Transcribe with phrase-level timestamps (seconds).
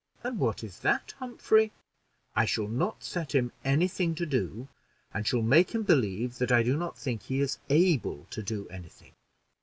[0.23, 1.71] "And what is that, Humphrey?"
[2.35, 4.67] "I shall not set him any thing to do,
[5.13, 8.67] and shall make him believe that I do not think he is able to do
[8.69, 9.13] any thing.